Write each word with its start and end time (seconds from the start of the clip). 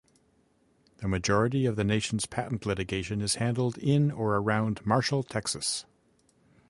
The 0.97 1.07
majority 1.07 1.67
of 1.67 1.75
the 1.75 1.83
nation's 1.83 2.25
patent 2.25 2.65
litigation 2.65 3.21
is 3.21 3.35
handled 3.35 3.77
in 3.77 4.09
or 4.09 4.35
around 4.37 4.83
Marshall, 4.83 5.21
Texas. 5.21 5.85